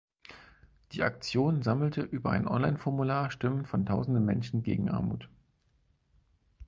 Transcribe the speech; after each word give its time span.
Die 0.93 1.03
Aktion 1.03 1.61
sammelte 1.61 2.01
über 2.01 2.31
ein 2.31 2.47
Online-Formular 2.47 3.29
Stimmen 3.29 3.67
von 3.67 3.85
tausenden 3.85 4.25
Menschen 4.25 4.63
gegen 4.63 4.89
Armut. 4.89 5.29